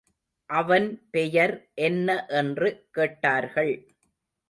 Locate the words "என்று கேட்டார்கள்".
2.33-3.73